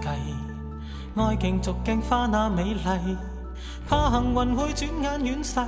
[0.00, 0.08] 计，
[1.20, 3.16] 爱竞逐镜花那美丽，
[3.88, 5.60] 怕幸运会转眼远逝，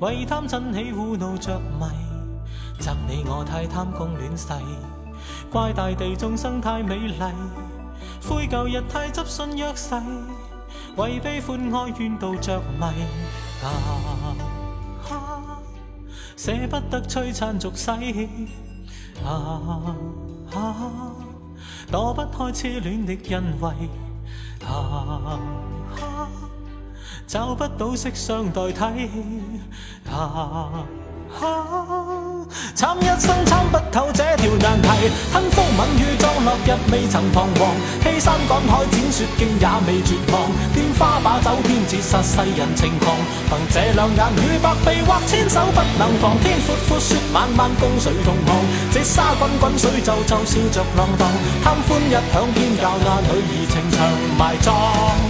[0.00, 1.86] 为贪嗔喜恶怒着迷，
[2.78, 4.48] 责你我太贪功恋势，
[5.50, 7.22] 怪大地众生太美丽，
[8.22, 9.94] 悔旧日太执信约誓，
[10.96, 12.84] 为悲欢哀怨妒着迷，
[13.62, 15.58] 啊，
[16.36, 17.90] 舍不得璀璨俗世，
[19.24, 19.96] 啊。
[21.92, 23.68] 躲不开痴恋的欣慰，
[24.66, 25.38] 啊，
[27.26, 28.80] 找不到色相代替，
[30.10, 30.86] 啊。
[32.74, 34.88] 参一生参不透这条难题，
[35.32, 43.16] 吞风吻雨葬落日未曾彷徨，欺山赶海展雪径也未绝望，拈花把酒偏折煞世人情狂，
[43.48, 48.56] 凭这两眼与百臂或千手不能防，天阔阔雪漫漫共谁同航？
[48.92, 51.28] 这沙滚滚水皱皱笑着浪荡，
[51.62, 54.00] 贪欢一响偏教那女儿情长
[54.38, 55.21] 埋葬。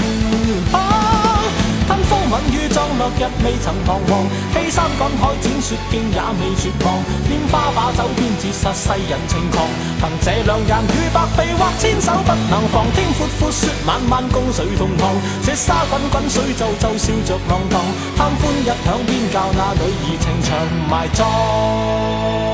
[3.02, 9.66] 落日未曾彷徨，披山赶海展雪径也未绝望，拈花把酒偏折煞世人情狂，
[9.98, 15.16] 凭这两眼与百臂或千手不能防，天阔阔雪漫漫共水同航？
[15.44, 17.80] 这沙滚滚水皱皱笑着浪荡，
[18.16, 20.54] 贪欢一响偏教那女儿情长
[20.88, 22.51] 埋葬。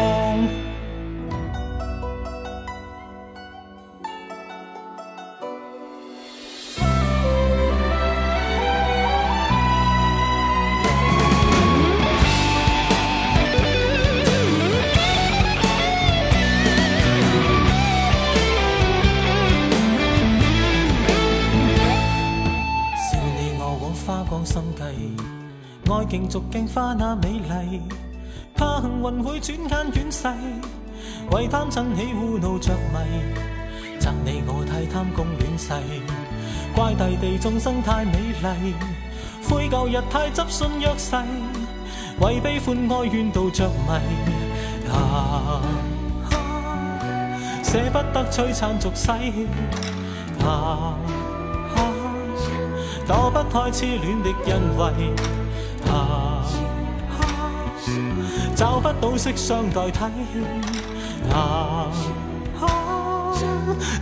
[25.98, 27.83] 爱竞逐镜花那美丽，
[28.55, 30.29] 怕幸运会转眼远逝，
[31.33, 35.73] 为贪嗔喜恶怒着迷，赠你我太贪功恋势，
[36.73, 38.75] 怪大地众生太美丽，
[39.42, 41.17] 悔旧日太执信约誓，
[42.20, 45.61] 为悲欢哀怨妒着迷，啊，
[47.65, 49.11] 舍不得璀璨俗世，
[50.47, 50.95] 啊，
[53.05, 55.37] 躲不开痴恋的欣慰。
[58.58, 60.02] 找不到色相代替。
[61.33, 61.86] 啊，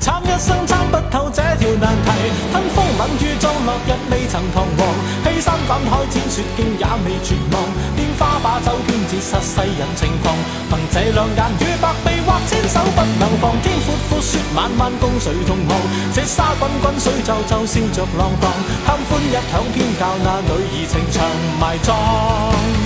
[0.00, 2.11] 参一生参不透这条难题。
[2.50, 4.81] 吞风吻雨葬落日未曾彷徨，
[5.25, 7.61] 欺山赶海剪雪径也未绝望。
[8.00, 10.34] 拈花把酒偏折煞世人情狂，
[10.71, 13.53] 凭这两眼与百臂或千手不能防。
[13.61, 15.77] 天阔阔雪漫漫共谁同航？
[16.15, 18.50] 这沙滚滚水皱皱笑着浪荡，
[18.87, 21.28] 贪欢一响偏教那女儿情长
[21.61, 22.85] 埋葬。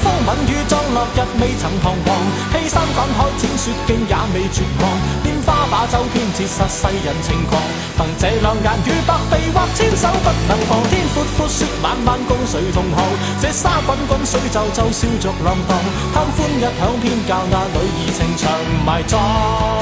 [0.00, 2.14] 风吻雨葬落日未曾彷徨，
[2.52, 4.88] 欺山赶海剪雪径也未绝望。
[5.24, 7.60] 拈花把酒偏折煞世人情狂，
[7.96, 10.82] 凭这两眼与百臂或千手不能防。
[10.88, 13.04] 天阔阔雪漫漫共谁同航？
[13.40, 15.78] 这沙滚滚水皱皱笑着浪荡，
[16.14, 18.50] 贪欢一响偏教那女儿情长
[18.86, 19.81] 埋葬。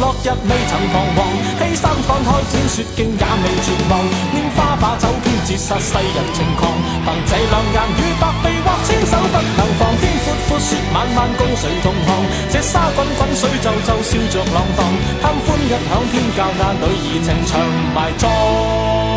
[0.00, 1.28] 落日未曾彷徨，
[1.60, 4.00] 欺山赶海展雪径也未绝望。
[4.32, 6.72] 拈花把酒偏折煞世人情狂，
[7.04, 9.92] 凭这两眼与百臂或千手不能防。
[10.00, 12.24] 天阔阔雪漫漫共谁同航？
[12.50, 14.80] 这沙滚滚水皱皱笑着浪荡，
[15.20, 15.78] 贪欢一响
[16.10, 17.60] 偏教那女儿情长
[17.94, 19.09] 埋葬。